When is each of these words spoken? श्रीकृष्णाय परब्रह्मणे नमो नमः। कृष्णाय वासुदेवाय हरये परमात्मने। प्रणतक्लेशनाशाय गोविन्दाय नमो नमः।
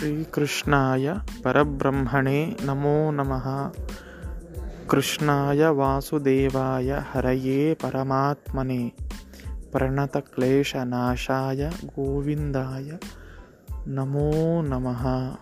श्रीकृष्णाय 0.00 1.14
परब्रह्मणे 1.44 2.56
नमो 2.62 3.10
नमः। 3.10 3.70
कृष्णाय 4.90 5.68
वासुदेवाय 5.68 6.90
हरये 6.90 7.74
परमात्मने। 7.74 8.92
प्रणतक्लेशनाशाय 9.72 11.70
गोविन्दाय 11.84 12.98
नमो 13.86 14.62
नमः। 14.62 15.36